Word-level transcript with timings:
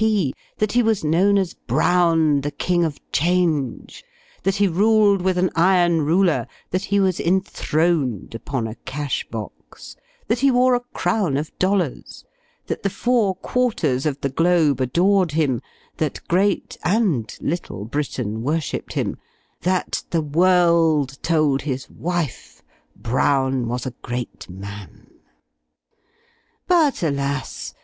P.; 0.00 0.32
that 0.56 0.72
he 0.72 0.82
was 0.82 1.04
known 1.04 1.36
as 1.36 1.52
Brown, 1.52 2.40
the 2.40 2.50
"King 2.50 2.84
of 2.86 2.98
'Change" 3.12 4.02
that 4.44 4.54
he 4.54 4.66
ruled 4.66 5.20
with 5.20 5.36
an 5.36 5.50
iron 5.54 6.00
ruler 6.00 6.46
that 6.70 6.84
he 6.84 6.98
was 6.98 7.20
enthroned 7.20 8.34
upon 8.34 8.66
a 8.66 8.76
cash 8.86 9.28
box 9.30 9.96
that 10.26 10.38
he 10.38 10.50
wore 10.50 10.74
a 10.74 10.80
crown 10.94 11.36
of 11.36 11.52
dollars 11.58 12.24
that 12.66 12.82
the 12.82 12.88
four 12.88 13.34
quarters 13.34 14.06
of 14.06 14.18
the 14.22 14.30
globe 14.30 14.80
adored 14.80 15.32
him 15.32 15.60
that 15.98 16.26
Great 16.28 16.78
and 16.82 17.36
Little 17.42 17.84
Britain 17.84 18.42
worshipped 18.42 18.94
him; 18.94 19.18
that 19.60 20.02
the 20.08 20.22
world 20.22 21.18
told 21.22 21.60
his 21.60 21.90
wife, 21.90 22.62
Brown 22.96 23.68
was 23.68 23.84
a 23.84 23.92
great 24.00 24.48
man: 24.48 25.10
but, 26.66 27.02
alas! 27.02 27.74